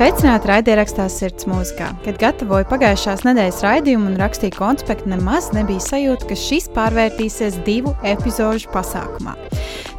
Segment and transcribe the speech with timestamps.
[0.00, 1.90] Sveicināti raidierakstā Sirds mūzikā.
[2.06, 7.92] Kad gatavoju pagājušās nedēļas raidījumu un rakstīju konspektu, nemaz nebija sajūta, ka šis pārvērtīsies divu
[8.08, 9.34] epizodu pasākumā.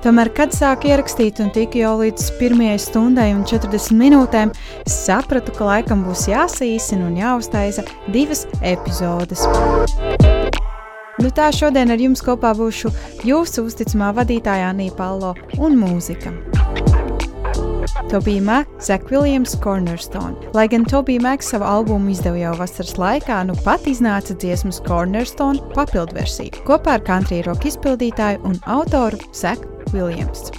[0.02, 5.54] Tomēr, kad sāku ierakstīt un tiku jau līdz pirmajai stundai un 40 minūtēm, es sapratu,
[5.54, 9.46] ka laikam būs jāsīsina un jāuztaisa divas epizodes.
[11.22, 12.90] Nu tā šodien ar jums kopā būšu
[13.30, 16.34] jūsu uzticamā vadītāja Anija Palo un mūzika.
[18.12, 20.36] Tobija Maka, Zek Williams, Cornerstone.
[20.54, 25.64] Lai gan Tobija Maka savu albumu izdeva jau vasaras laikā, nu pat iznāca dziesmas Cornerstone
[25.72, 30.52] papildversija kopā ar country rock izpildītāju un autoru Zek Williams.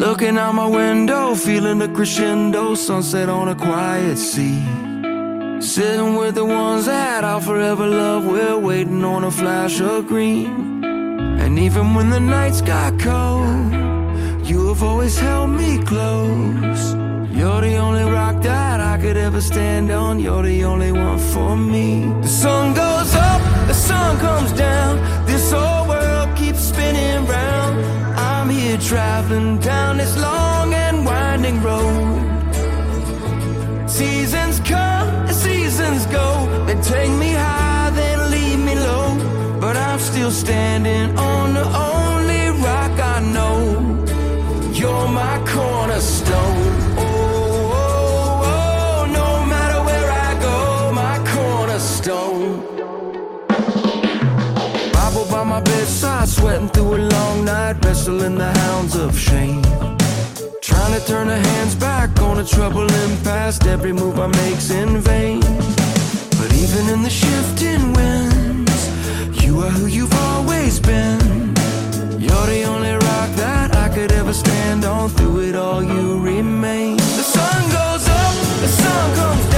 [0.00, 4.64] Looking out my window, feeling the crescendo, sunset on a quiet sea.
[5.60, 10.69] Sitting with the ones that I'll forever love, we're waiting on a flash of green.
[11.60, 13.70] Even when the nights got cold,
[14.48, 16.94] you have always held me close.
[17.38, 20.18] You're the only rock that I could ever stand on.
[20.18, 22.06] You're the only one for me.
[22.22, 24.92] The sun goes up, the sun comes down.
[25.26, 27.84] This whole world keeps spinning round.
[28.18, 32.20] I'm here traveling down this long and winding road.
[33.86, 36.26] Seasons come and seasons go.
[36.66, 37.69] They take me high,
[40.30, 44.04] still standing on the only rock I know.
[44.72, 46.72] You're my cornerstone.
[46.96, 52.60] Oh, oh, oh, no matter where I go, my cornerstone.
[54.92, 59.62] Bible by my bedside, sweating through a long night, wrestling the hounds of shame.
[60.62, 64.98] Trying to turn the hands back on a troubling past, every move I make's in
[64.98, 65.40] vain.
[66.38, 68.29] But even in the shifting winds, you
[69.62, 71.20] are who you've always been.
[72.18, 75.10] You're the only rock that I could ever stand on.
[75.10, 76.96] Through it all, you remain.
[76.96, 79.49] The sun goes up, the sun comes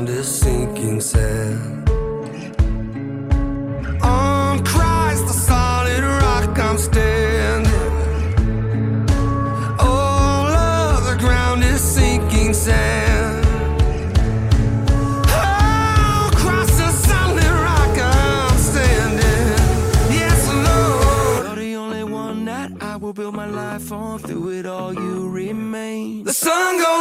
[0.00, 1.90] ground is sinking sand.
[4.02, 7.66] On Christ, the solid rock I'm standing.
[9.78, 13.44] All of the ground is sinking sand.
[15.28, 19.52] Oh, Christ, the solid rock I'm standing.
[20.18, 21.46] Yes, Lord.
[21.46, 24.18] You're the only one that I will build my life on.
[24.20, 26.24] Through it all, you remain.
[26.24, 26.99] The sun goes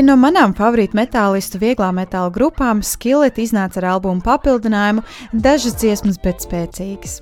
[0.00, 5.04] Viena no manām favorītu metālistu vieglā metāla grupām, Skillet, iznāca ar albumu papildinājumu,
[5.44, 7.18] dažas dziesmas, bet spēcīgas.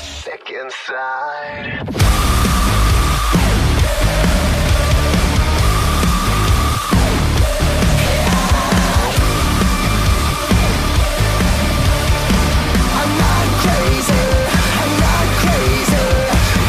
[0.00, 1.86] sick inside.
[13.62, 14.22] crazy,
[14.80, 16.06] I'm not crazy,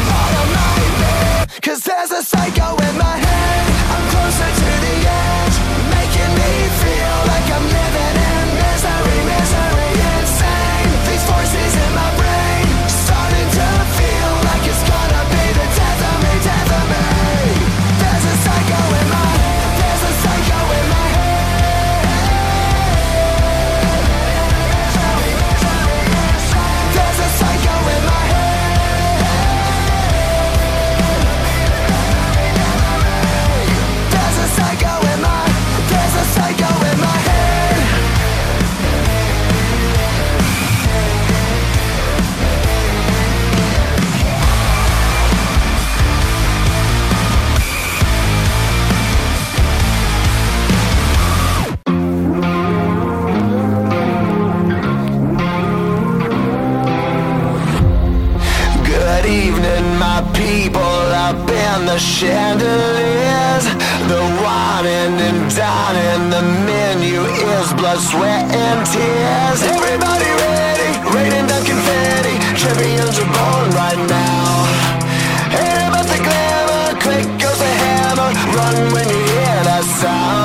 [0.08, 0.52] but I'm
[1.62, 2.81] Cause there's a psycho
[61.74, 63.64] and the chandeliers
[64.12, 69.60] The whining and dining The menu is blood, sweat and tears.
[69.62, 72.36] Everybody ready, raining down confetti.
[72.60, 74.48] Champions are born right now.
[75.56, 78.30] Hate about the glamour, click goes the hammer.
[78.56, 80.41] Run when you hear that sound.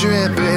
[0.00, 0.49] drip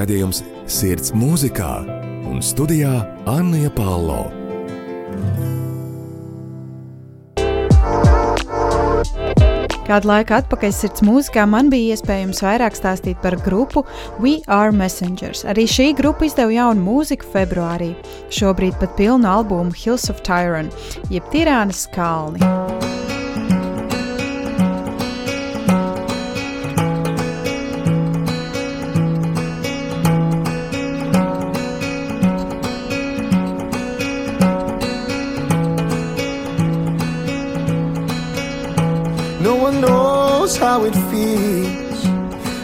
[0.00, 1.72] redzējums Sirds mūzikā
[2.30, 2.92] un studijā
[3.28, 4.28] Anna Palo.
[9.90, 13.82] Kādu laiku atpakaļ sirds mūzikā man bija iespējams vairāk stāstīt par grupu
[14.22, 15.42] We Are Messengers.
[15.42, 17.90] Arī šī grupa izdeva jaunu mūziku februārī,
[18.30, 20.70] šobrīd pat pilnu albumu Hills of Tyron,
[21.10, 22.79] jeb Tirānas kalni.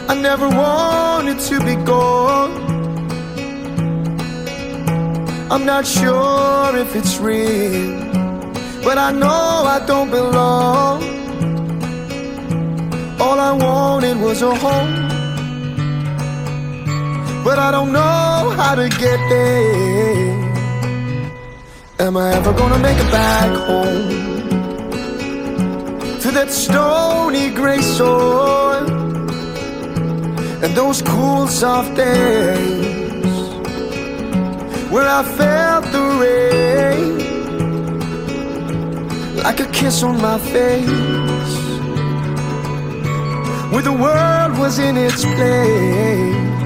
[0.09, 2.53] I never wanted to be gone.
[5.51, 7.99] I'm not sure if it's real,
[8.83, 11.03] but I know I don't belong.
[13.19, 14.95] All I wanted was a home,
[17.43, 20.47] but I don't know how to get there.
[21.99, 24.27] Am I ever gonna make it back home?
[26.27, 28.96] to that stony gray soil
[30.63, 33.23] and those cool soft days
[34.91, 37.17] where I felt the rain
[39.43, 40.87] like a kiss on my face
[43.71, 46.56] where the world was in its place.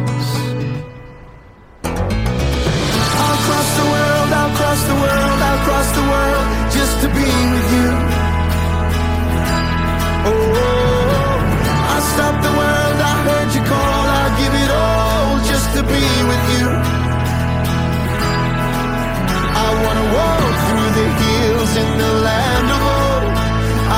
[21.71, 23.34] Hills in the land of old.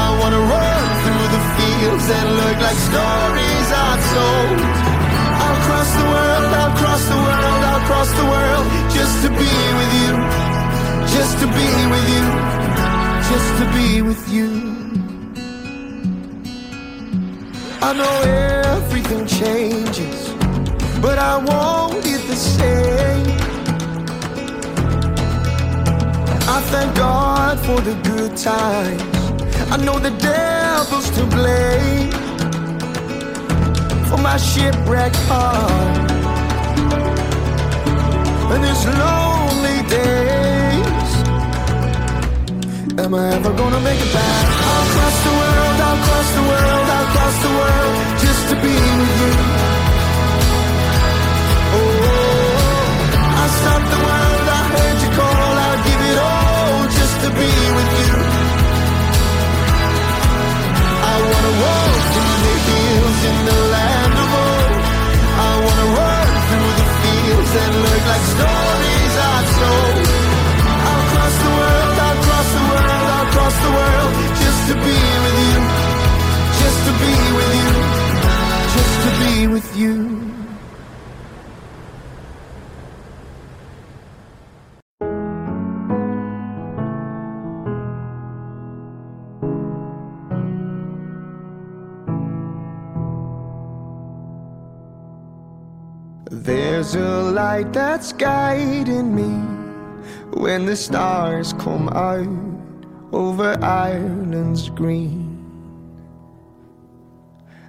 [0.03, 4.57] I wanna run through the fields that look like stories I've told.
[5.43, 8.65] I'll cross the world, I'll cross the world, I'll cross the world
[8.97, 10.13] just to be with you.
[11.15, 12.25] Just to be with you.
[13.31, 14.49] Just to be with you.
[17.81, 18.15] I know
[18.75, 20.19] everything changes,
[21.01, 23.02] but I won't it the same.
[27.55, 29.01] God for the good times.
[29.71, 32.11] I know the devil's to blame
[34.07, 36.11] for my shipwrecked heart
[38.53, 41.11] and these lonely days.
[43.03, 44.45] Am I ever gonna make it back?
[44.71, 48.73] I'll cross the world, I'll cross the world, I'll cross the world just to be
[48.99, 49.72] with you.
[61.43, 62.57] Wanna walk through the
[63.29, 64.71] in the land of.
[65.45, 69.95] I wanna run through the fields that look like stories I told.
[70.87, 74.11] I'll cross the world, I'll cross the world, I'll cross the world
[74.43, 75.59] just to be with you.
[76.61, 77.71] Just to be with you.
[78.75, 80.42] Just to be with you.
[97.53, 99.31] Light that's guiding me
[100.41, 102.27] when the stars come out
[103.13, 105.37] over Ireland's green.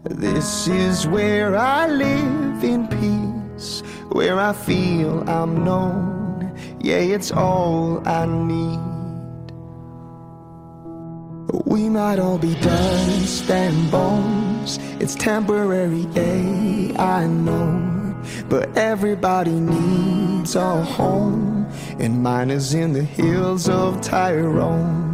[0.05, 6.59] This is where I live in peace, where I feel I'm known.
[6.81, 8.81] Yeah, it's all I need.
[11.67, 14.79] We might all be dust and bones.
[14.99, 18.04] It's temporary, yeah, I know.
[18.49, 21.67] But everybody needs a home,
[21.99, 25.05] and mine is in the hills of Tyrone.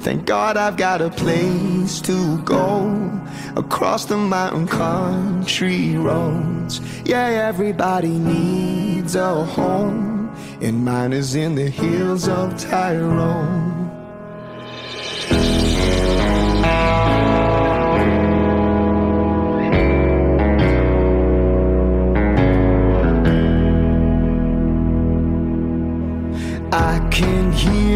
[0.00, 3.20] Thank God I've got a place to go
[3.56, 6.80] across the mountain country roads.
[7.04, 13.79] Yeah, everybody needs a home, and mine is in the hills of Tyrone.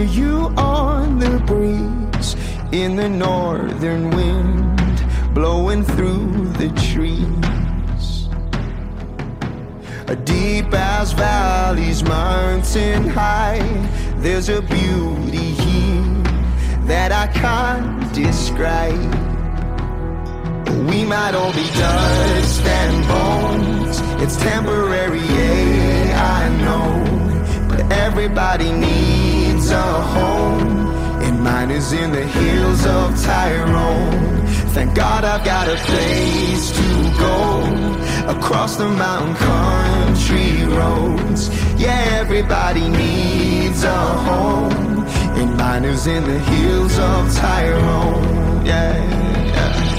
[0.06, 2.36] hear you on the breeze
[2.72, 8.28] in the northern wind blowing through the trees.
[10.08, 13.62] A deep as valleys, mountain high,
[14.18, 16.22] there's a beauty here
[16.86, 19.14] that I can't describe.
[20.90, 24.00] We might all be dust and bones.
[24.22, 27.68] It's temporary, yeah, I know.
[27.68, 29.23] But everybody needs
[29.64, 34.46] needs a home, and mine is in the hills of Tyrone.
[34.74, 41.48] Thank God I've got a place to go across the mountain country roads.
[41.80, 45.06] Yeah, everybody needs a home,
[45.38, 48.66] and mine is in the hills of Tyrone.
[48.66, 48.92] Yeah.
[48.96, 49.93] yeah.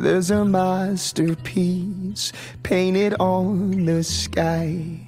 [0.00, 2.32] There's a masterpiece
[2.62, 4.98] painted on the sky.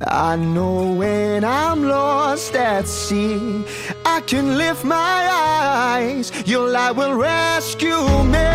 [0.00, 3.64] I know when I'm lost at sea,
[4.06, 6.32] I can lift my eyes.
[6.46, 7.90] Your light will rescue
[8.34, 8.48] me.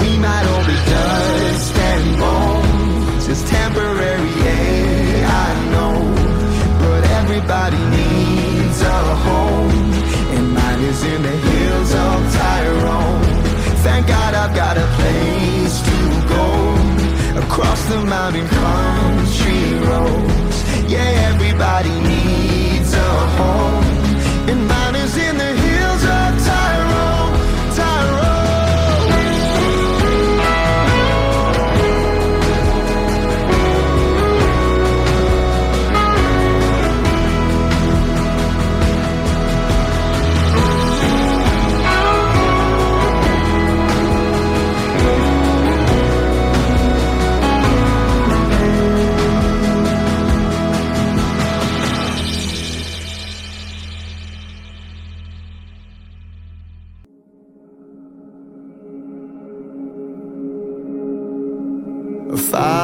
[0.00, 3.28] We might all be dust and bones.
[3.28, 4.29] It's temporary,
[8.82, 9.70] a home.
[10.34, 13.22] And mine is in the hills of Tyrone.
[13.86, 15.98] Thank God I've got a place to
[16.34, 16.46] go.
[17.44, 20.58] Across the mountain country roads.
[20.90, 23.84] Yeah, everybody needs a home.
[24.50, 25.59] And mine is in the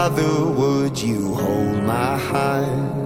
[0.06, 3.00] Father, would you hold my hand?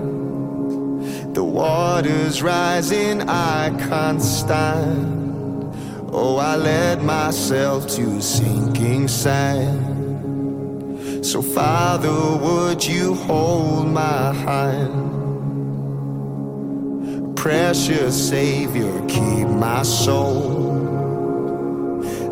[1.34, 5.74] The water's rising, I can't stand.
[6.12, 9.80] Oh, I led myself to sinking sand.
[11.24, 15.08] So, Father, would you hold my hand?
[17.34, 20.68] Precious Savior, keep my soul.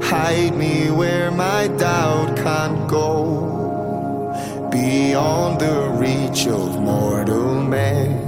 [0.02, 3.67] Hide me where my doubt can't go
[4.70, 8.26] beyond the reach of mortal man.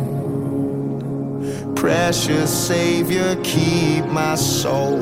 [1.75, 4.99] Precious Savior, keep my soul.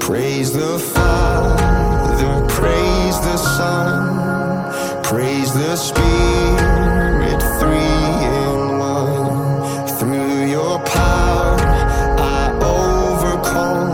[0.00, 9.86] Praise the Father, praise the Son, praise the Spirit, three in one.
[9.98, 11.56] Through your power,
[12.20, 13.92] I overcome.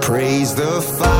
[0.00, 1.11] Praise the Father,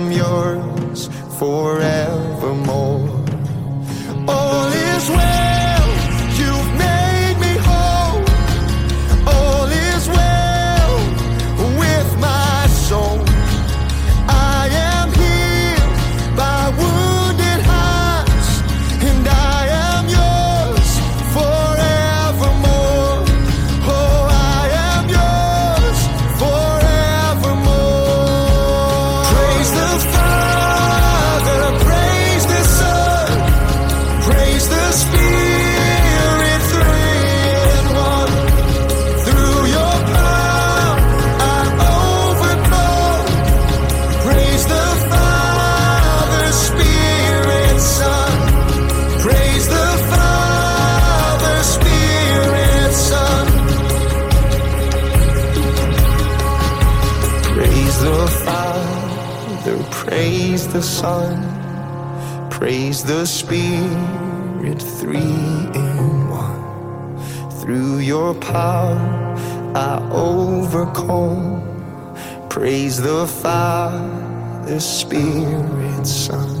[0.00, 0.29] I am
[60.80, 65.18] the Son, praise the Spirit, three
[65.74, 67.50] in one.
[67.60, 68.96] Through your power,
[69.74, 71.60] I overcome.
[72.48, 76.56] Praise the Father, the Spirit, Son.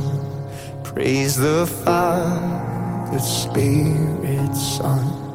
[0.84, 5.29] Praise the Father, the Spirit, Son.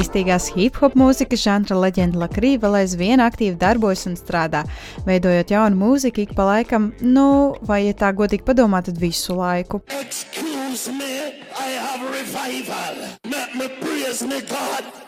[0.00, 4.62] Kristīgās hip-hop mūzikas žanra leģenda Lakrī vēl aizvien aktīvi darbojas un strādā,
[5.04, 7.26] veidojot jaunu mūziku ik pa laikam, nu,
[7.68, 9.82] vai, ja tā godīgi padomā, tad visu laiku.
[10.00, 13.04] Excuse me, I have revival.
[13.28, 14.99] Let me praise me God.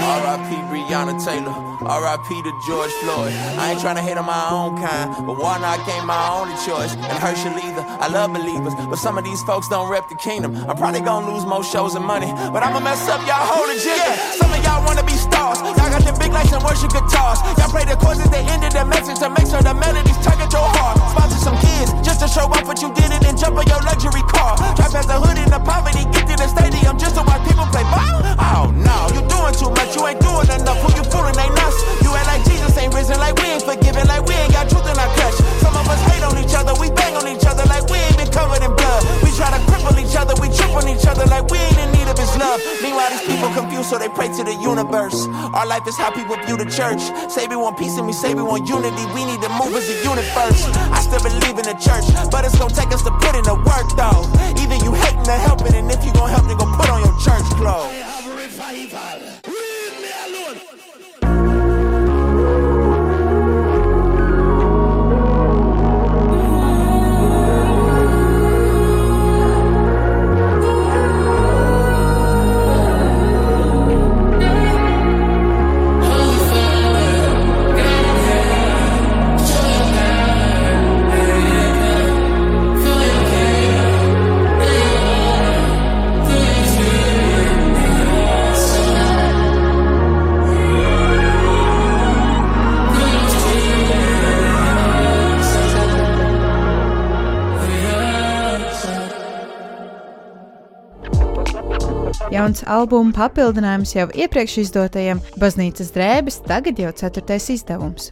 [0.00, 0.54] R.I.P.
[0.70, 1.50] Breonna Taylor.
[1.82, 2.42] R.I.P.
[2.42, 3.32] to George Floyd.
[3.58, 6.94] I ain't tryna hate on my own kind, but Warnock ain't my only choice.
[6.94, 7.84] And Herschel either.
[7.98, 10.56] I love believers, but some of these folks don't rep the kingdom.
[10.68, 14.14] I'm probably gonna lose more shows and money, but I'ma mess up y'all whole agenda.
[14.38, 15.60] Some of y'all wanna be stars.
[15.62, 17.38] Y'all got them big lights and worship guitars.
[17.58, 20.18] Y'all play the chords at the end of the message to make sure the melodies
[20.22, 20.98] tug at your heart.
[21.14, 23.80] Sponsor some kids just to show off what you did it and jump on your
[23.86, 24.58] luxury car.
[24.74, 27.66] Drive past the hood in the poverty, get to the stadium just to watch people
[27.70, 28.18] play ball.
[28.38, 30.78] Oh no, you doing too much, you ain't doing enough.
[30.82, 31.76] Who you fooling ain't us.
[32.02, 34.84] You act like Jesus ain't risen, like we ain't forgiven, like we ain't got truth
[34.88, 35.38] in our clutch.
[35.64, 38.16] Some of us hate on each other, we bang on each other like we ain't
[38.16, 39.02] been covered in blood.
[39.22, 41.90] We try to cripple each other, we trip on each other like we ain't in
[41.92, 42.60] need of his love.
[42.82, 45.26] Meanwhile, these people confused, so they pray to the universe.
[45.54, 47.00] Our life is how people view the church.
[47.30, 49.04] Say we want peace and we say we want unity.
[49.14, 50.68] We need to move as a unit first.
[50.92, 53.56] I still believe in the church, but it's gonna take us to put in the
[53.66, 54.26] work though.
[54.58, 57.16] Either you hating or helping, and if you gon' help, then go put on your
[57.20, 59.27] church clothes.
[102.48, 108.08] Jauns albuma papildinājums jau iepriekš izdotajam Baznīcas drēbes, tagad jau ceturtais izdevums.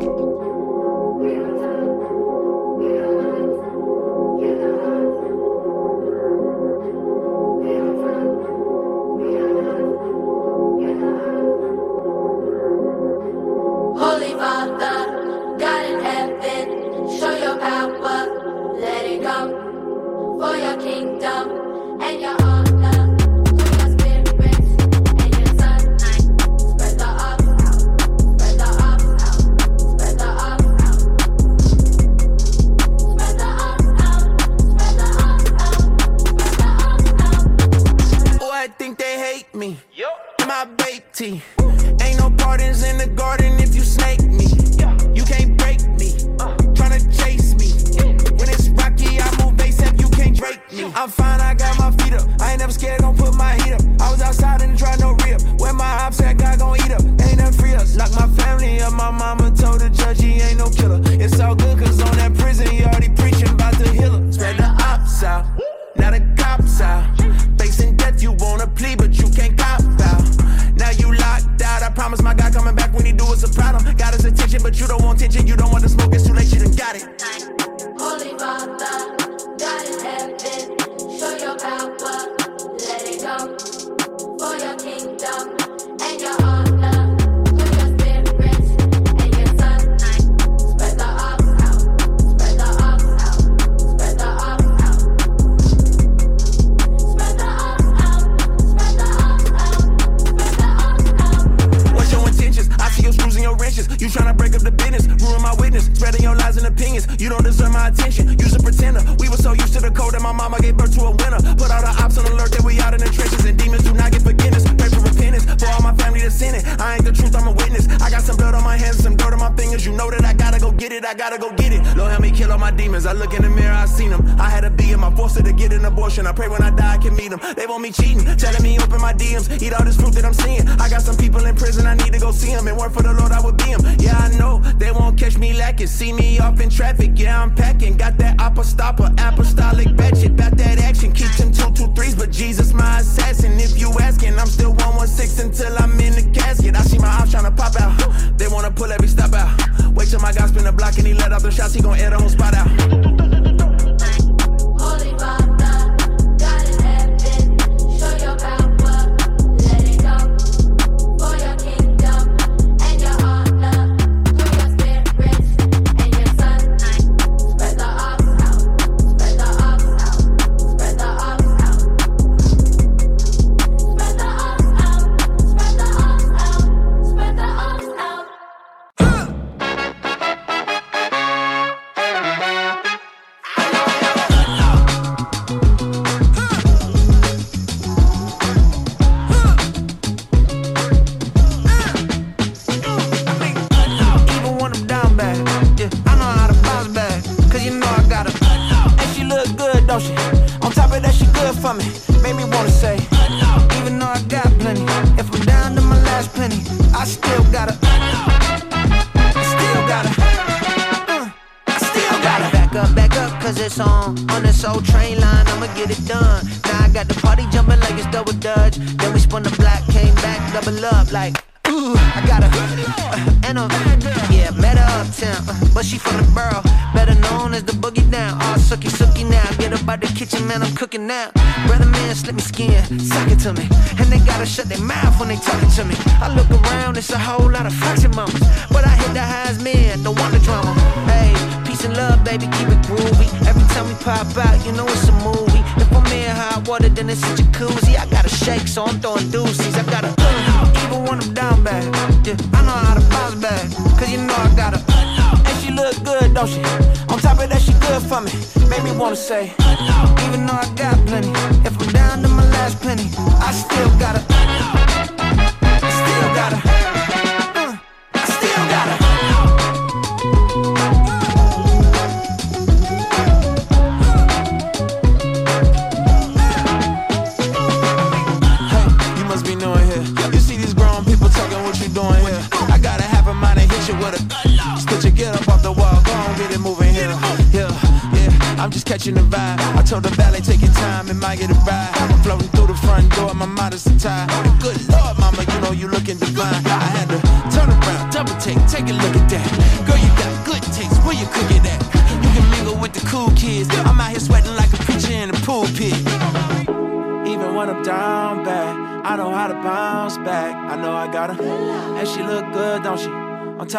[235.77, 236.06] to me.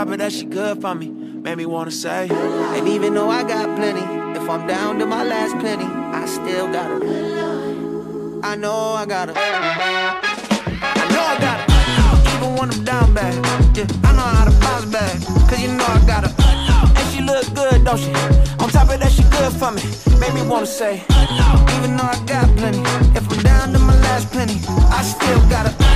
[0.07, 2.29] Topping that she good for me, made me wanna say.
[2.29, 3.99] And even though I got plenty,
[4.39, 8.39] if I'm down to my last penny, I still got her.
[8.41, 9.33] I know I got her.
[9.35, 12.37] I know I got her.
[12.37, 13.35] Even when I'm down bad,
[13.75, 15.11] yeah, I know how to bounce back.
[15.49, 16.33] Cause you know I got her.
[16.95, 18.13] And she look good, don't she?
[18.63, 19.83] On top of that, she good for me,
[20.21, 21.03] made me wanna say.
[21.75, 22.79] Even though I got plenty,
[23.13, 24.55] if I'm down to my last penny,
[24.87, 25.86] I still got her.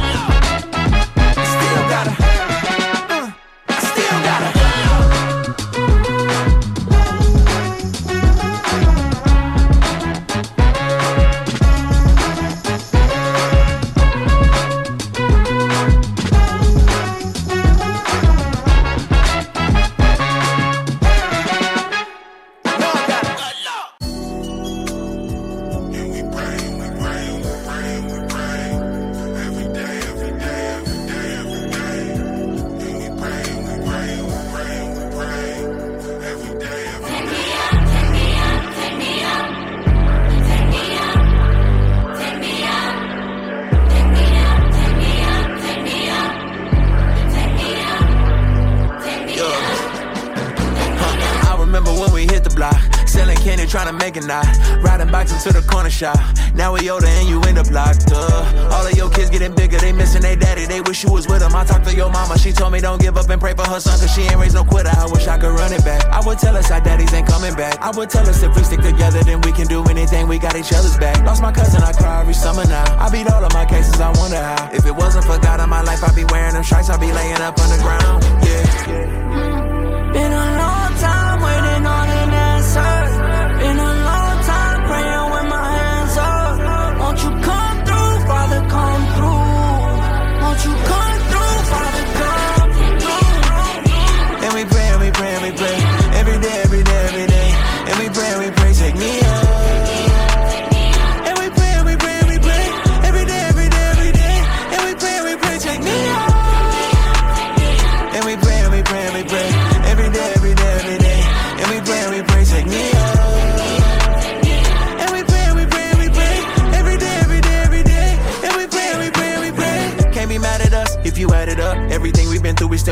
[56.01, 56.17] shot.
[56.55, 58.73] Now we older and you end up locked up.
[58.73, 60.65] All of your kids getting bigger, they missing their daddy.
[60.65, 61.55] They wish you was with them.
[61.55, 63.79] I talked to your mama, she told me don't give up and pray for her
[63.79, 64.89] son, cause she ain't raised no quitter.
[64.89, 66.03] I wish I could run it back.
[66.05, 67.77] I would tell us our daddies ain't coming back.
[67.79, 70.27] I would tell us if we stick together, then we can do anything.
[70.27, 71.23] We got each other's back.
[71.23, 72.85] Lost my cousin, I cry every summer now.
[72.97, 74.71] I beat all of my cases, I wonder how.
[74.73, 77.11] If it wasn't for God in my life, I'd be wearing them stripes, I'd be
[77.13, 78.23] laying up on the ground.
[78.41, 80.11] Yeah.
[80.13, 80.70] Been a long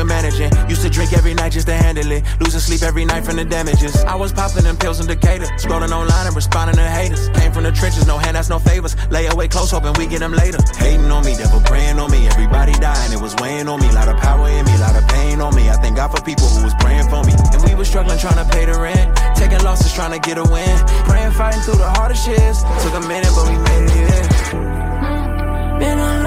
[0.00, 0.50] still managing.
[0.68, 2.24] Used to drink every night just to handle it.
[2.40, 3.94] Losing sleep every night from the damages.
[4.04, 5.46] I was popping them pills in Decatur.
[5.60, 7.28] Scrolling online and responding to haters.
[7.30, 8.96] Came from the trenches, no handouts, no favors.
[9.10, 10.58] Lay away close, hoping we get them later.
[10.78, 12.26] Hating on me, devil praying on me.
[12.28, 13.92] Everybody dying, it was weighing on me.
[13.92, 15.68] Lot of power in me, lot of pain on me.
[15.68, 17.34] I thank God for people who was praying for me.
[17.52, 19.16] And we was struggling trying to pay the rent.
[19.36, 20.76] Taking losses, trying to get a win.
[21.04, 22.64] Praying, fighting through the hardest shits.
[22.82, 24.20] Took a minute, but we made it here.
[25.80, 26.19] Been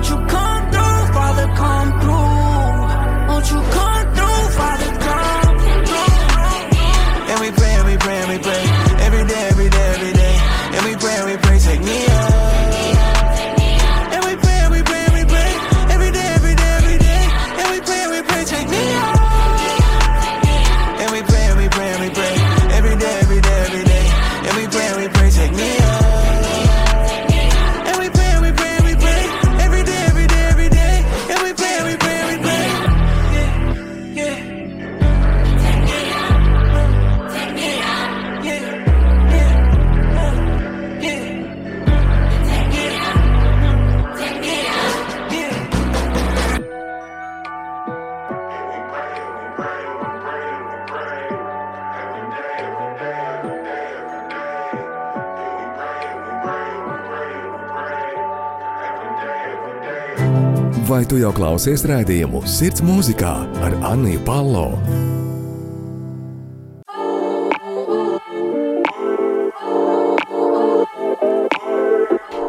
[0.00, 3.28] Won't you come through, Father, come through?
[3.28, 7.30] Won't you come through, Father, come through?
[7.30, 8.69] And we pray and we pray and we pray.
[61.36, 64.68] Klausies raidījumu Sirds mūzikā ar Anniju Palo?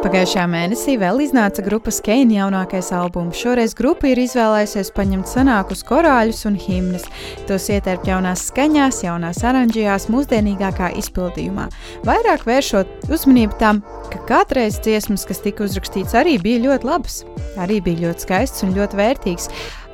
[0.02, 3.38] Pagājušajā mēnesī vēl iznāca grupas Keina jaunākais albums.
[3.38, 7.06] Šoreiz grupa ir izvēlējusies paņemt senākus korāļus un himnas,
[7.46, 11.68] tos ietērpt jaunās skaņās, jaunās oranžijās, mūsdienīgākā izpildījumā.
[12.08, 17.22] Vairāk vēršot uzmanību tam, ka kādreiz dziesmas, kas tika uzrakstīts, arī bija ļoti labas,
[17.62, 19.52] arī bija ļoti skaists un ļoti vērtīgs,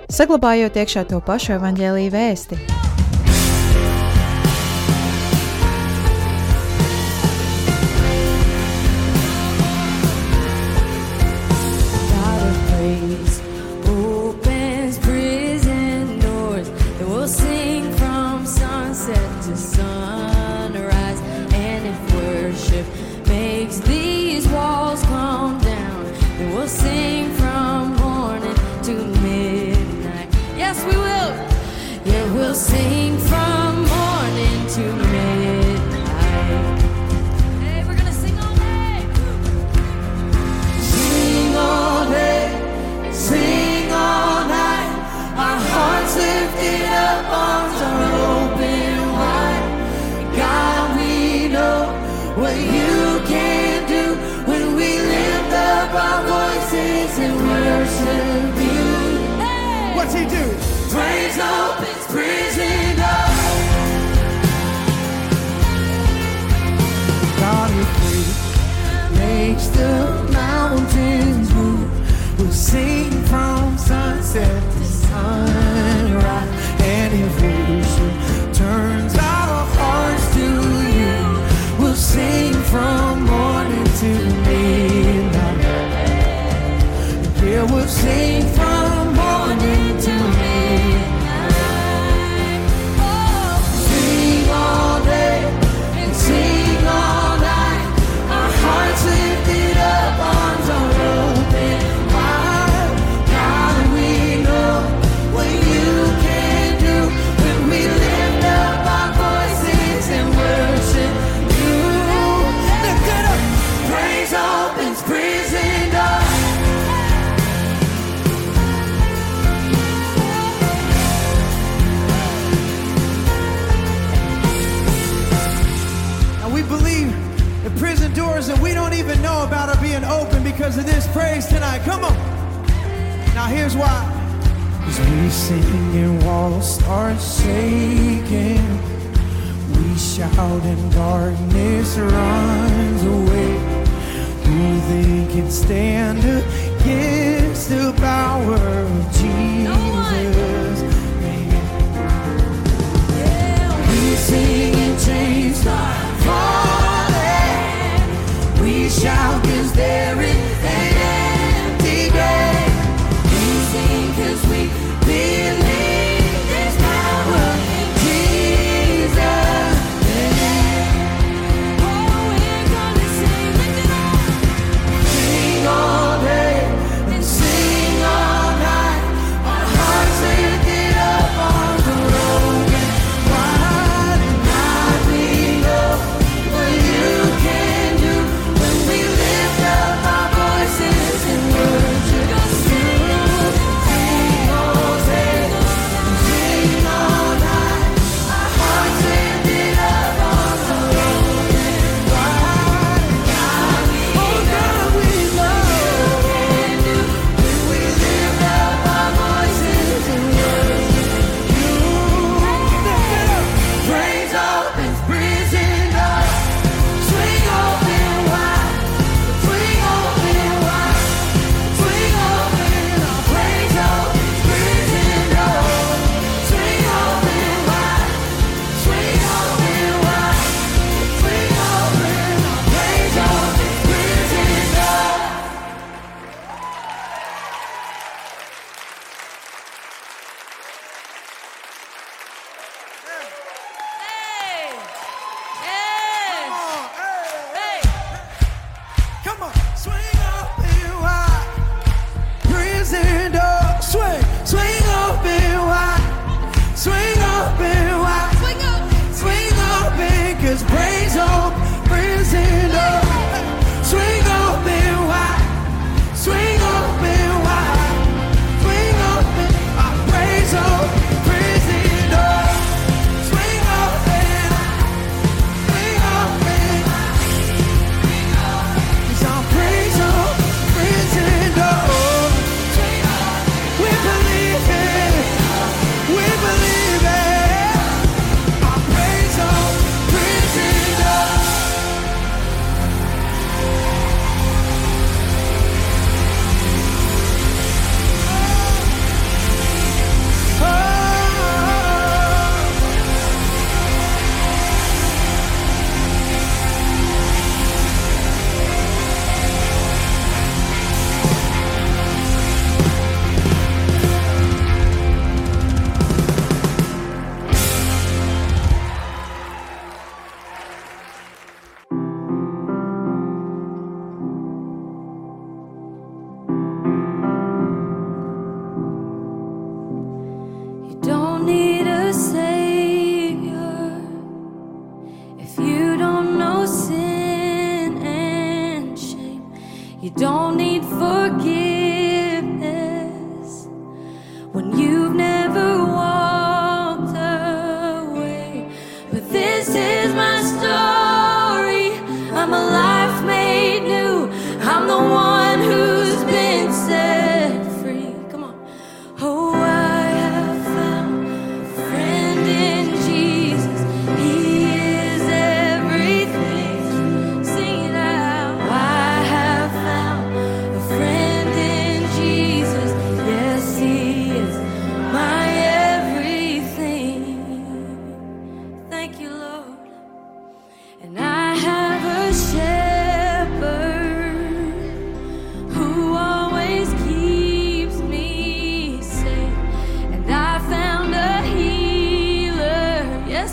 [0.08, 2.87] saglabājot iekšā to pašu evaņģēlīju vēsti.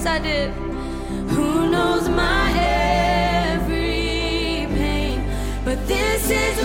[0.05, 0.53] yes
[1.31, 2.51] Who knows my
[3.53, 5.23] every pain?
[5.63, 6.64] But this is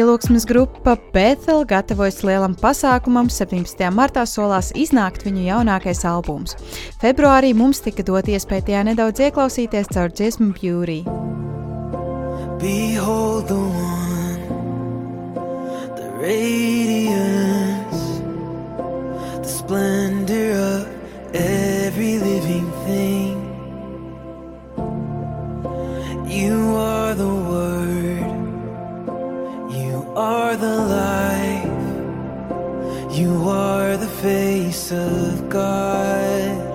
[0.00, 3.82] Pielūgsmes grupa Bethel gatavojas lielam pasākumam, 17.
[3.92, 6.56] martā solās iznākt viņu jaunākais albums.
[7.02, 11.04] Februārī mums tika dot iespēja tajā nedaudz ieklausīties caur dziesmu Beauty.
[12.64, 14.40] Behold the one,
[16.00, 18.00] the radiance,
[19.44, 20.88] the splendor of
[21.36, 23.36] every living thing.
[26.24, 26.56] You
[26.88, 27.99] are the Word,
[30.16, 31.64] are the life,
[33.16, 36.69] you are the face of God.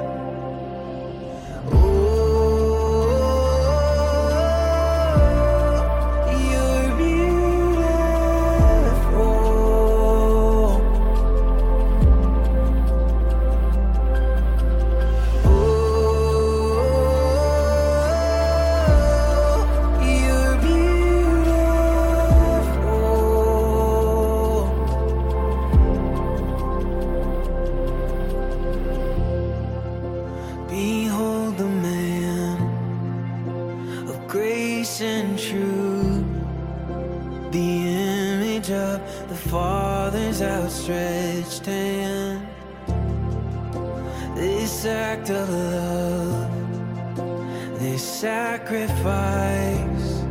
[48.25, 50.23] Sacrifice,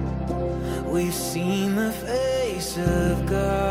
[0.85, 3.64] we've seen the face of God.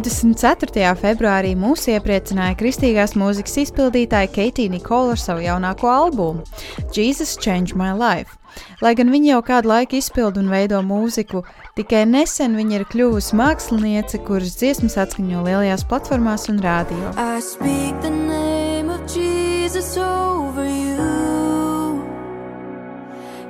[0.00, 0.94] 24.
[0.96, 6.44] februārī mūs iepriecināja kristīgās mūzikas izpildītāja Keitija Nikola ar savu jaunāko albumu
[6.96, 8.38] Jesus Change My Life.
[8.80, 11.42] Lai gan viņa jau kādu laiku izpild un veido mūziku,
[11.76, 17.12] tikai nesen viņa ir kļuvusi māksliniece, kuras dziesmas atskaņo lielajās platformās un rādio.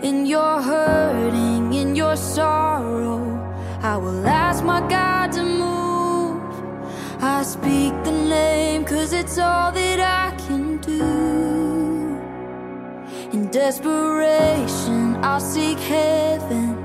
[0.03, 3.21] You, in your hurting, in your sorrow,
[3.83, 5.60] I will ask my God to
[7.23, 12.19] I speak the name cause it's all that I can do.
[13.33, 16.79] In desperation I'll seek heaven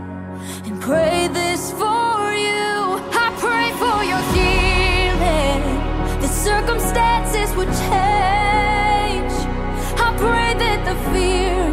[0.65, 2.99] And pray this for you.
[3.15, 5.63] I pray for your healing
[6.19, 9.33] The circumstances would change.
[10.05, 11.64] I pray that the fear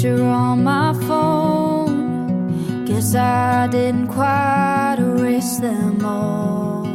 [0.00, 2.84] picture on my phone.
[2.86, 6.86] Guess I didn't quite erase them all.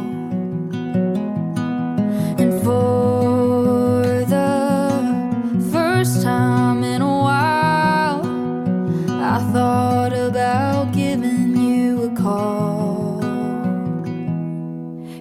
[2.40, 8.26] And for the first time in a while,
[9.22, 13.20] I thought about giving you a call.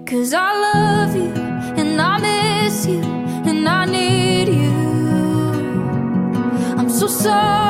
[0.07, 1.31] Cause I love you
[1.79, 3.03] and I miss you
[3.49, 4.73] and I need you.
[6.79, 7.64] I'm so sorry.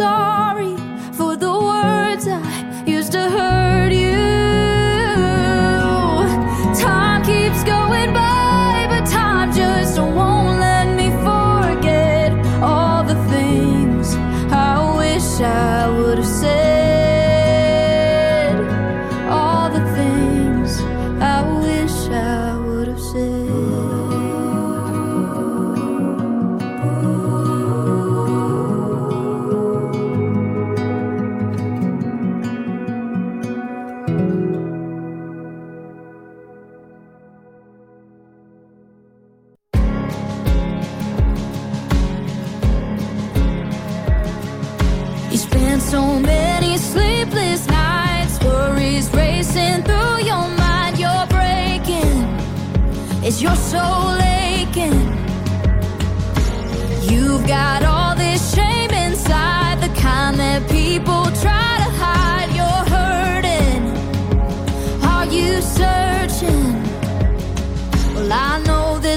[0.00, 0.29] song.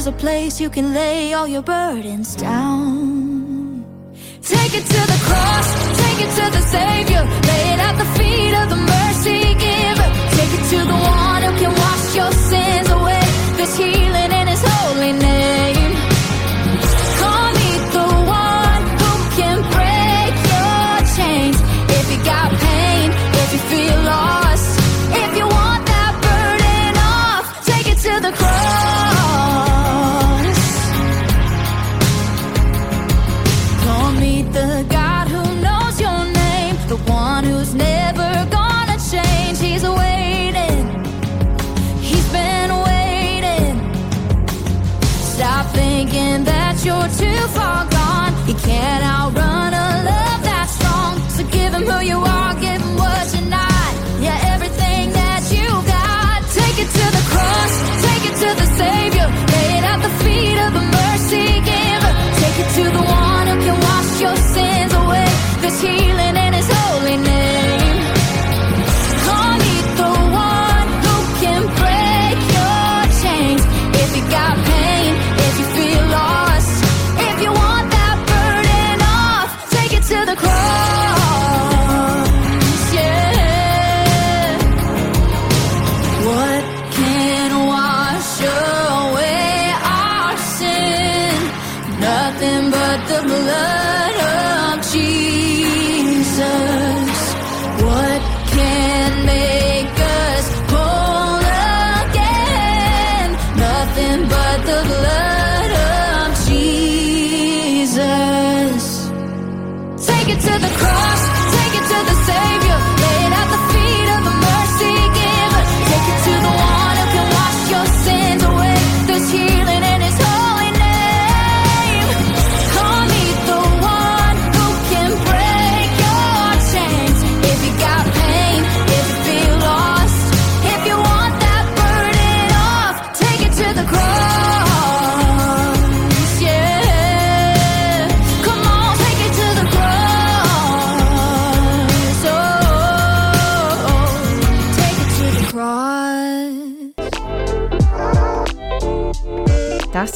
[0.04, 3.86] There's a place you can lay all your burdens down.
[4.42, 5.68] Take it to the cross,
[6.02, 10.10] take it to the Savior, lay it at the feet of the mercy giver.
[10.36, 13.24] Take it to the one who can wash your sins away.
[13.56, 15.43] There's healing in His holiness.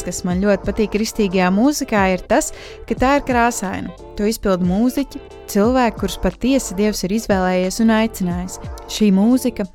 [0.08, 2.54] Kas man ļoti patīk kristīgajā mūzikā, ir tas,
[2.88, 3.94] ka tā ir krāsaina.
[4.18, 5.22] To izpilda mūziķi,
[5.52, 8.60] cilvēki, kurus patiesi Dievs ir izvēlējies un aicinājis.
[8.92, 9.68] Šī mūzika,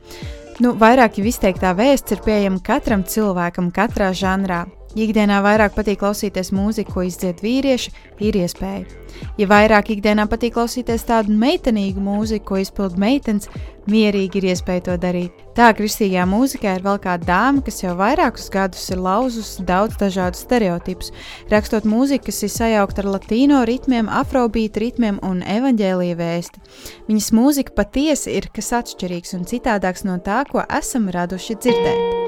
[0.65, 4.65] nu, vairāk jau izteiktā vēsts ir pieejama katram cilvēkam, katrā žanrā.
[4.93, 8.85] Ikdienā vairāk patīk klausīties mūziku, ko izdzied vīrieši, ir iespēja.
[9.41, 13.49] Ja vairāk ikdienā patīk klausīties tādu meitenīgu mūziku, ko izpilda meitenes,
[13.89, 15.39] mierīgi ir iespēja to darīt.
[15.57, 20.41] Tā kristīgajā mūzikā ir vēl kāda dāma, kas jau vairākus gadus ir lauzusi daudz dažādu
[20.41, 21.13] stereotipus,
[21.53, 26.65] rakstot mūziku, kas ir sajaukta ar latīno ritmiem, afrobeat ritmiem un evaņģēlīja vēsti.
[27.11, 32.22] Viņas mūzika patiesi ir kas atšķirīgs un citādāks no tā, ko esam raduši dzirdēt.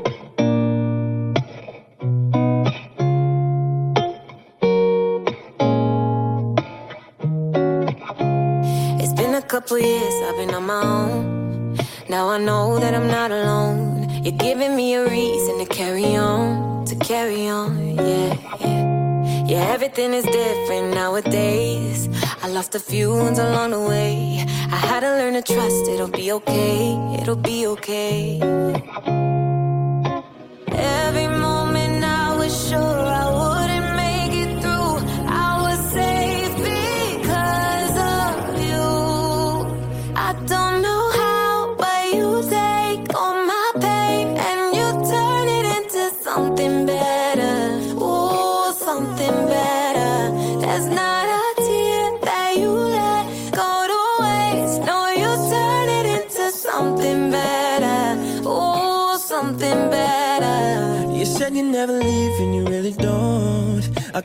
[9.64, 11.78] Couple years I've been on my own.
[12.10, 14.10] Now I know that I'm not alone.
[14.22, 19.44] You're giving me a reason to carry on, to carry on, yeah, yeah.
[19.46, 22.10] Yeah, everything is different nowadays.
[22.42, 24.44] I lost a few ones along the way.
[24.70, 28.40] I had to learn to trust it'll be okay, it'll be okay.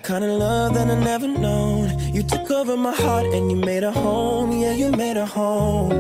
[0.09, 1.87] Kind of love that I never known.
[2.11, 4.51] You took over my heart and you made a home.
[4.51, 5.91] Yeah, you made a home.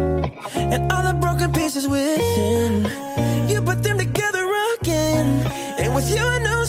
[0.55, 2.89] And all the broken pieces within,
[3.47, 5.27] you put them together again.
[5.77, 6.65] And with you, a new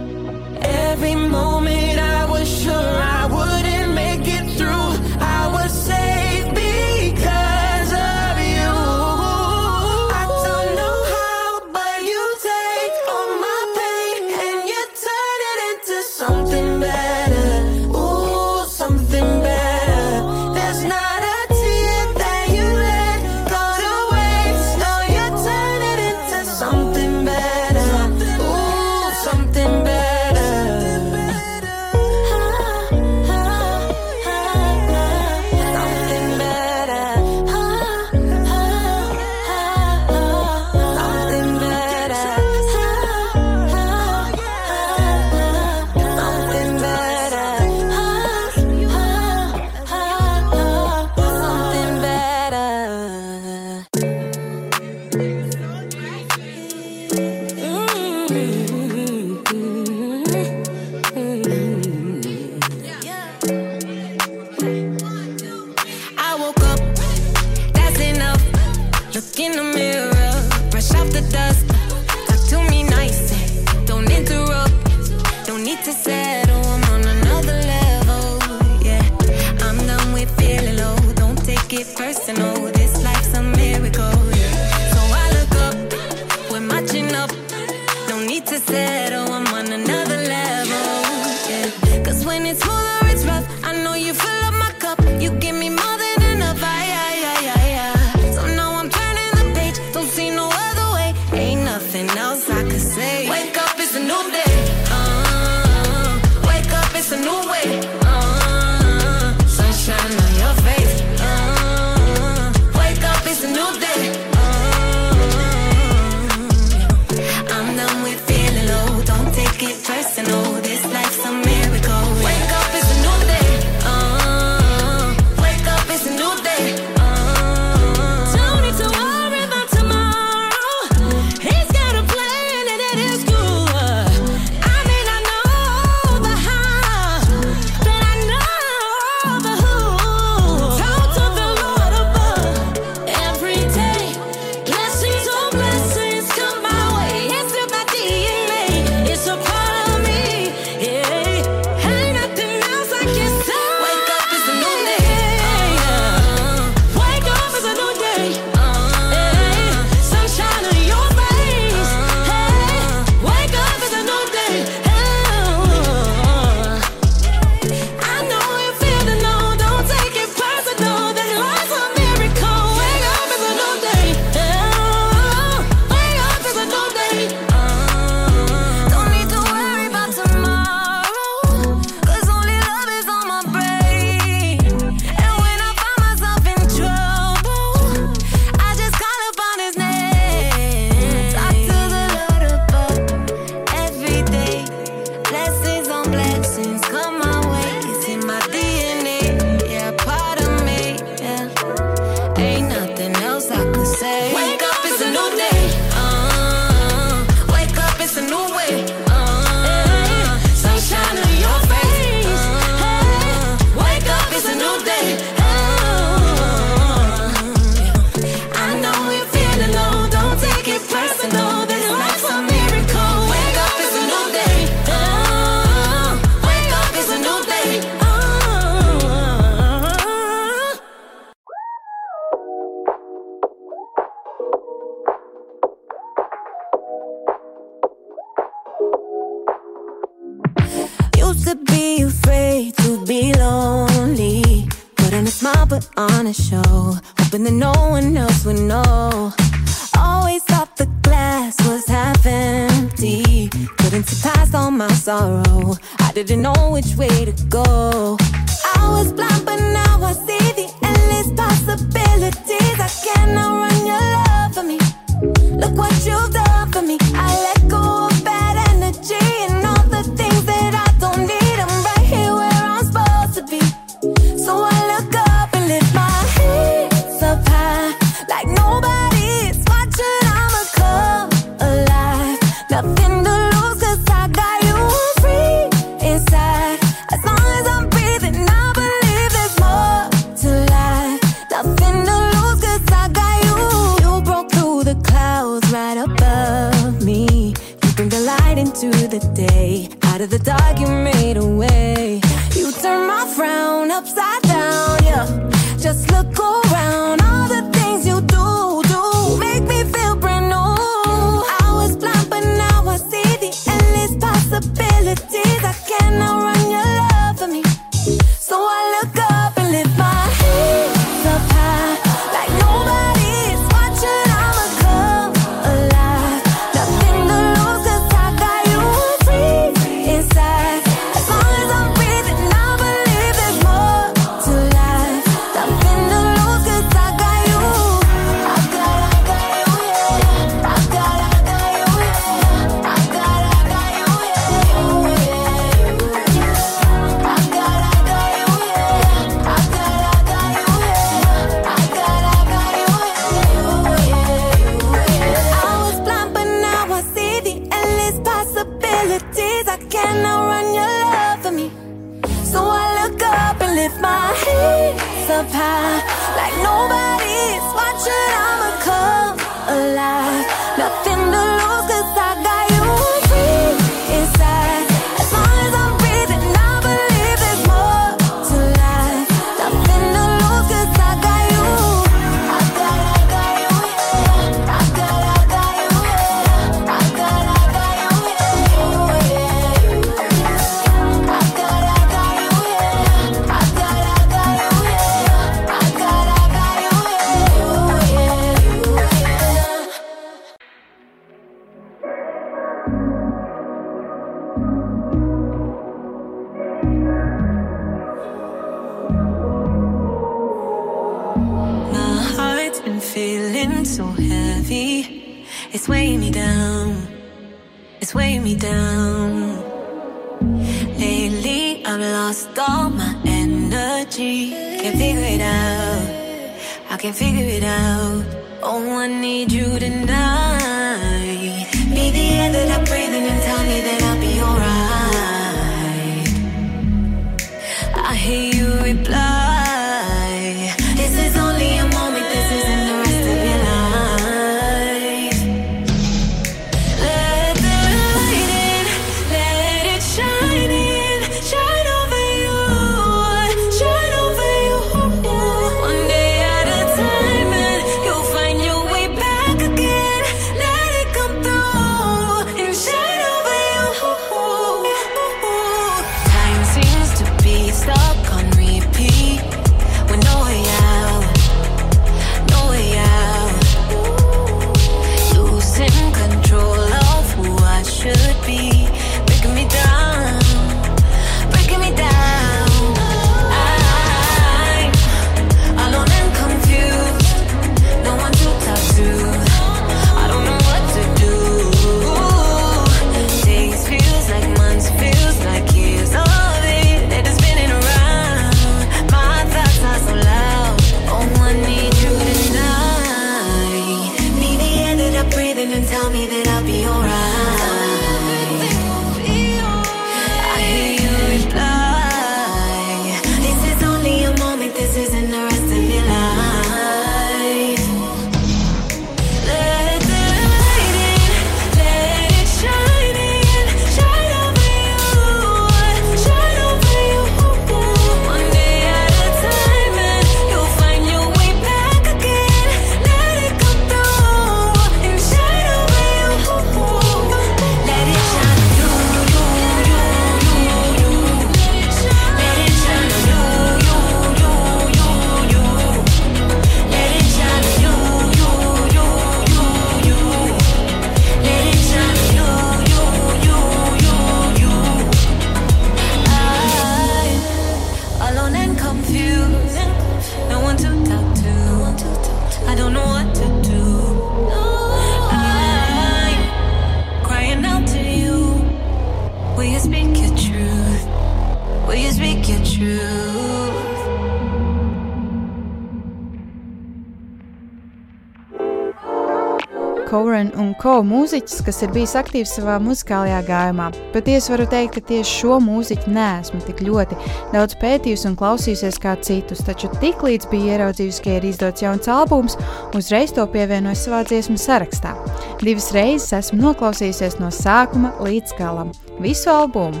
[580.96, 583.90] šovu mūziķis, kas ir bijis aktīvs savā muzikālajā gājumā.
[584.14, 587.18] Patiesi varu teikt, ka tieši šo mūziķu neesmu tik ļoti
[587.52, 592.56] daudz pētījusi un klausījusies kā citus, taču tiklīdz bija ieraudzījusi, ka ir izdots jauns albums,
[592.96, 595.12] uzreiz to pievienoju savā dziesmu sarakstā.
[595.60, 600.00] Divas reizes esmu noklausījusies no sākuma līdz galam visu albumu.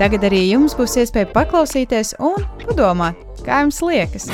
[0.00, 4.30] Tagad arī jums būs iespēja paklausīties un padomāt, kā jums liekas.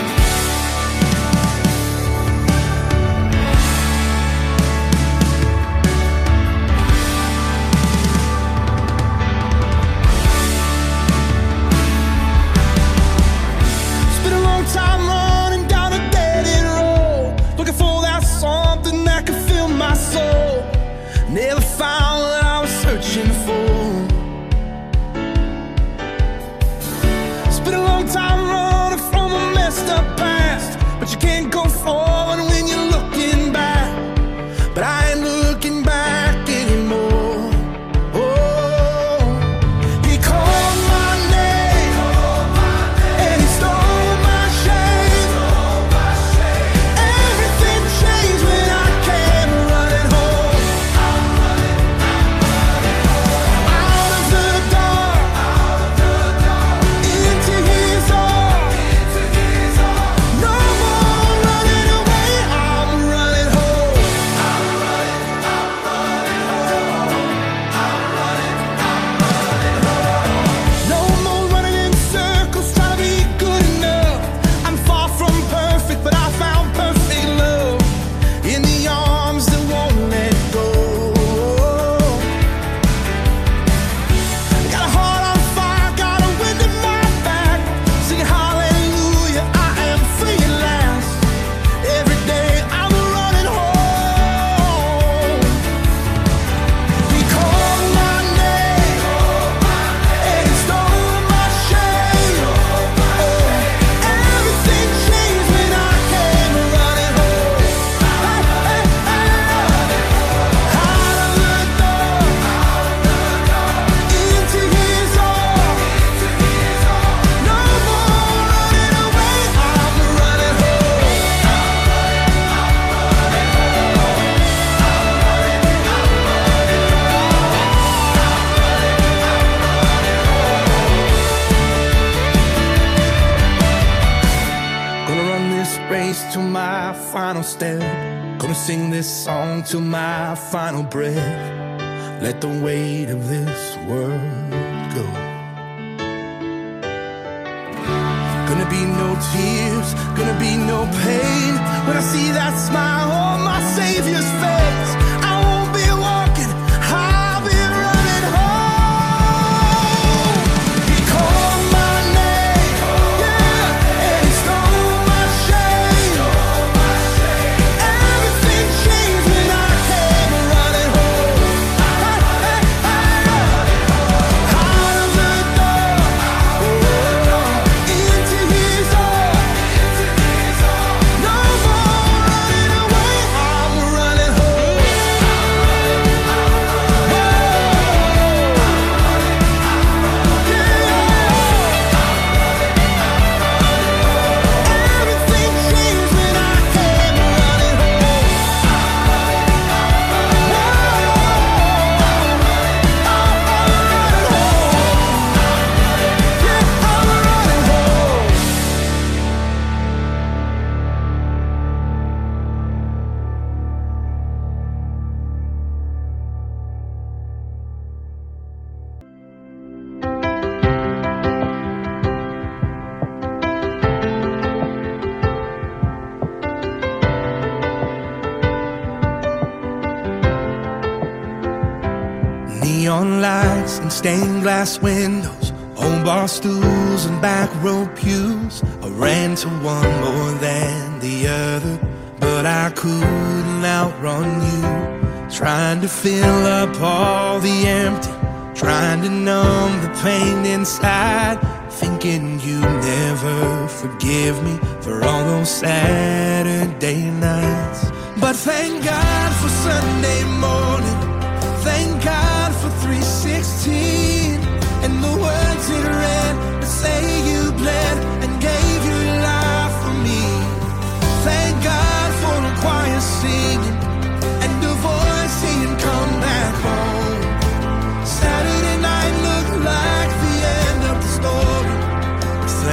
[234.80, 235.15] when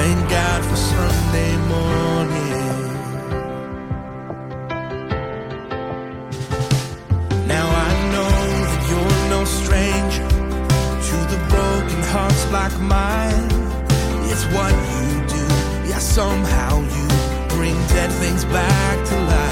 [0.04, 2.76] thank God for Sunday morning.
[7.54, 8.34] Now I know
[8.70, 10.28] that you're no stranger
[11.08, 13.48] to the broken hearts like mine.
[14.30, 15.06] It's what you
[15.36, 15.44] do,
[15.88, 17.06] yeah, somehow you
[17.56, 19.43] bring dead things back to life.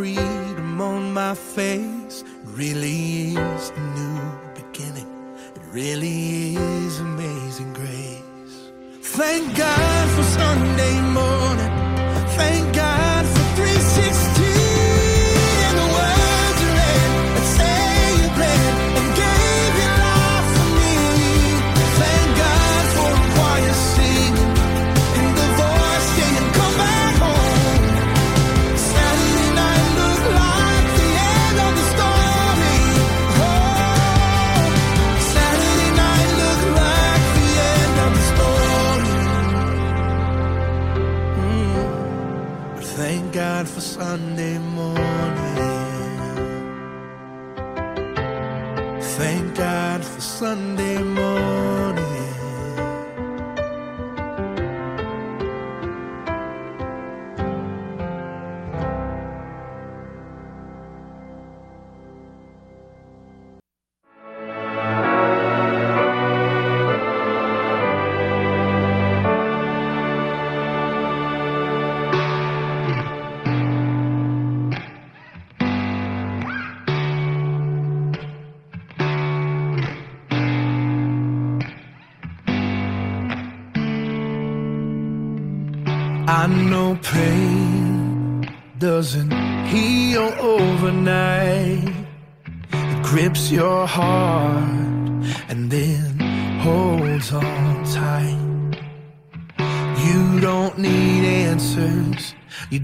[0.00, 2.22] freedom on my face.
[2.22, 4.18] It really is a new
[4.54, 5.10] beginning.
[5.54, 8.72] It really is amazing grace.
[9.02, 11.39] Thank God for Sunday morning.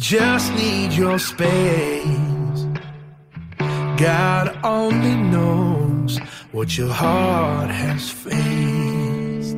[0.08, 2.64] Just need your space.
[3.96, 6.18] God only knows
[6.52, 9.56] what your heart has faced.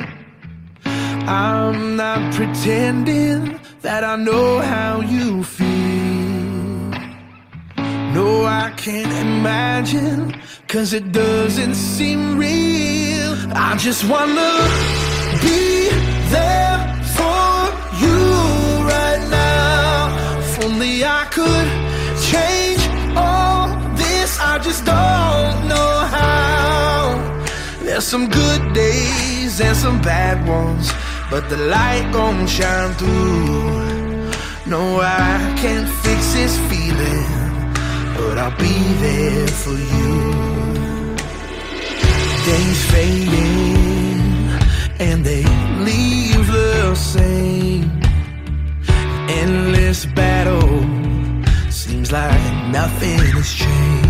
[1.28, 5.68] I'm not pretending that I know how you feel.
[8.16, 10.34] No, I can't imagine,
[10.66, 13.36] cause it doesn't seem real.
[13.52, 15.07] I just wanna
[28.08, 30.90] some good days and some bad ones,
[31.30, 34.30] but the light gon' shine through.
[34.64, 37.28] No, I can't fix this feeling,
[38.16, 41.16] but I'll be there for you.
[42.48, 44.58] Days fading
[45.00, 45.44] and they
[45.84, 47.90] leave the same.
[49.28, 50.80] Endless battle
[51.70, 52.40] seems like
[52.72, 54.07] nothing has changed.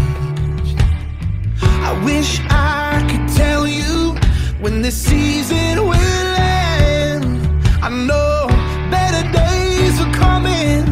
[1.88, 4.14] I wish I could tell you
[4.60, 7.24] when this season will end.
[7.80, 8.46] I know
[8.90, 10.84] better days are coming,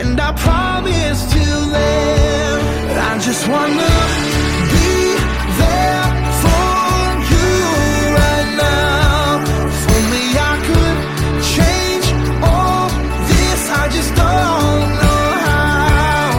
[0.00, 2.56] and I promise till then.
[3.10, 3.92] I just wanna
[4.72, 4.90] be
[5.60, 6.08] there
[6.40, 6.72] for
[7.32, 7.50] you
[8.20, 9.44] right now.
[9.68, 10.98] If only I could
[11.54, 12.06] change
[12.50, 12.88] all
[13.28, 16.32] this, I just don't know how.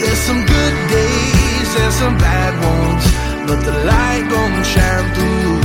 [0.00, 2.87] There's some good days and some bad ones,
[3.48, 5.60] but the light gon' shine through.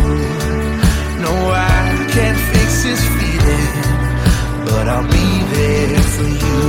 [1.22, 3.72] No, I can't fix this feeling,
[4.68, 6.62] but I'll be there for you.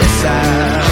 [0.00, 0.85] Yes, I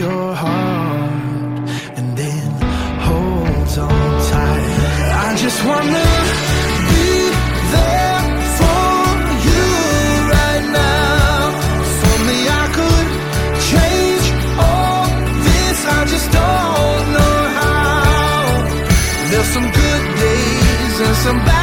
[0.00, 1.68] your heart
[1.98, 2.50] and then
[3.06, 4.78] holds on tight.
[5.26, 6.06] I just wanna
[6.90, 7.10] be
[7.74, 8.20] there
[8.58, 8.94] for
[9.46, 9.66] you
[10.36, 11.38] right now.
[11.84, 13.08] If only I could
[13.70, 14.26] change
[14.66, 15.04] all
[15.46, 18.48] this, I just don't know how.
[19.30, 21.59] There's some good days and some bad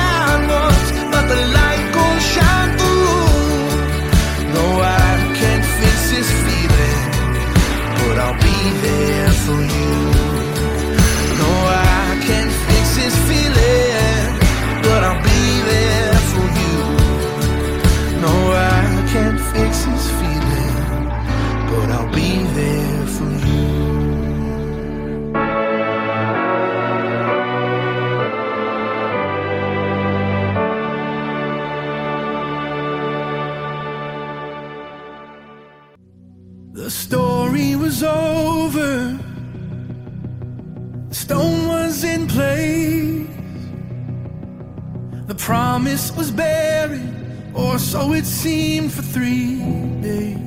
[47.92, 49.62] so it seemed for three
[50.02, 50.38] days.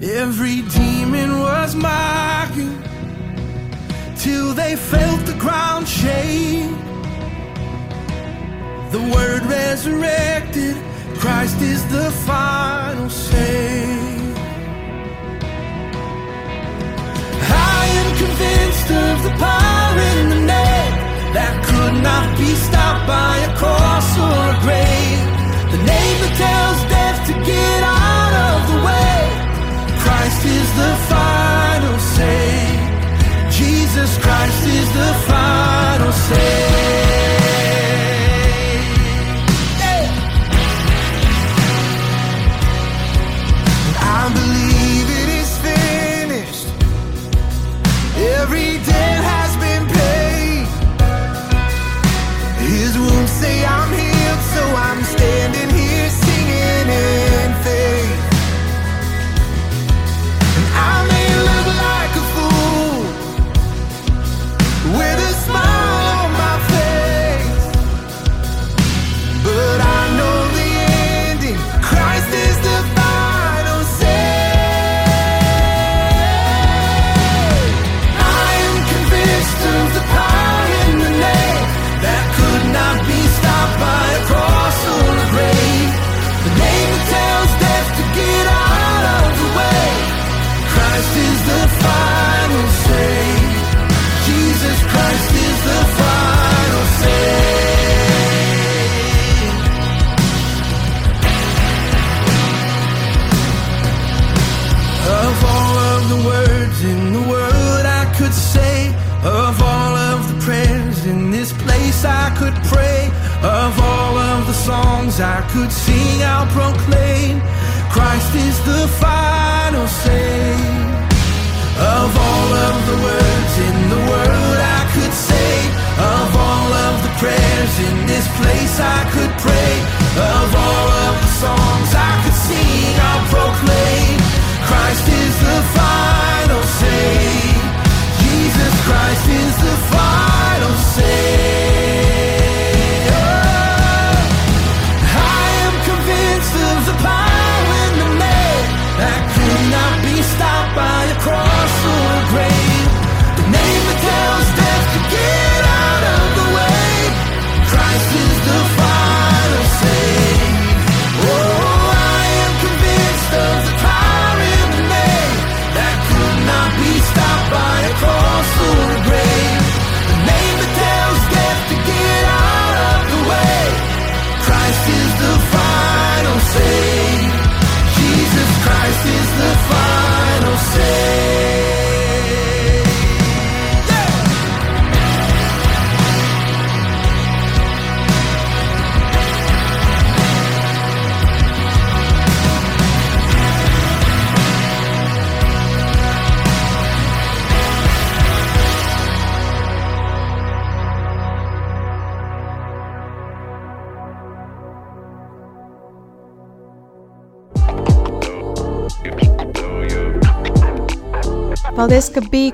[0.00, 2.80] Every demon was mocking
[4.16, 6.70] till they felt the ground shake.
[8.92, 10.76] The word resurrected,
[11.18, 13.82] Christ is the final say.
[17.50, 20.94] I am convinced of the power in the name
[21.34, 25.37] that could not be stopped by cross or a grave.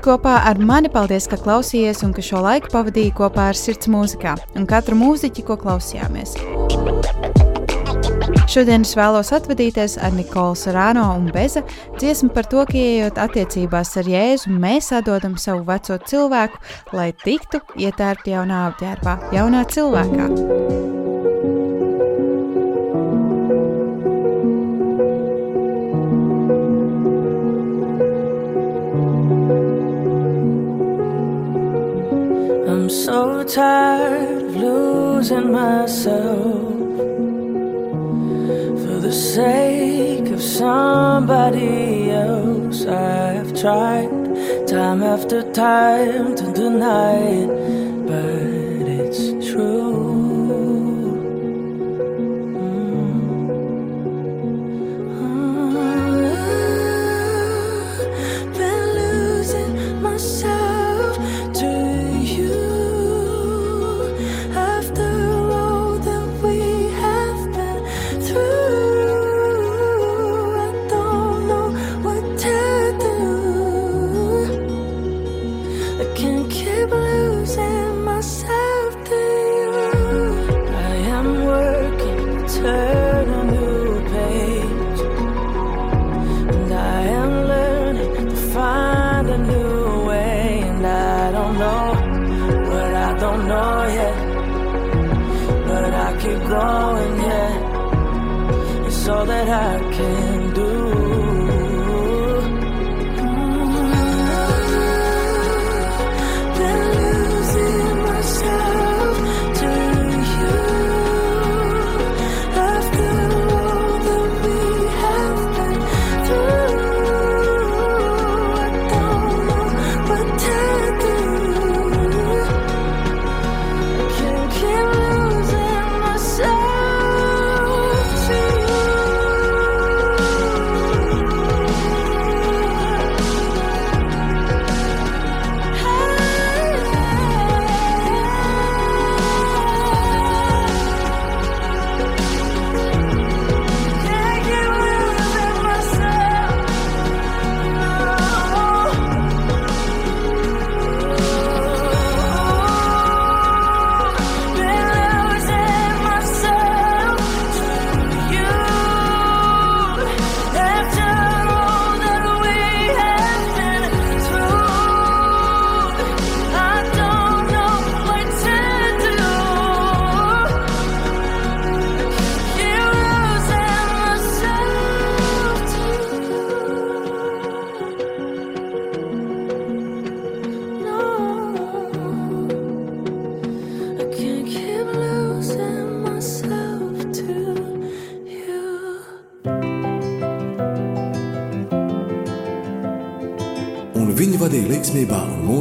[0.05, 0.91] kopā ar mani.
[0.93, 5.45] Paldies, ka klausījāties un ka šo laiku pavadīji kopā ar sirds mūzikā un katru mūziķi,
[5.47, 6.37] ko klausījāmies.
[8.51, 11.65] Šodien es vēlos atvadīties ar Nikolu Sarāno un Beza
[11.97, 16.61] dziesmu par to, ka ieejot attiecībās ar Jēzu, mēs atdodam savu veco cilvēku,
[16.95, 20.94] lai tiktu ietērpti jaunā apģērbā, jaunā cilvēkā.
[33.55, 36.73] tired of losing myself
[38.81, 42.85] for the sake of somebody else.
[42.85, 44.09] I've tried
[44.67, 47.74] time after time to deny it.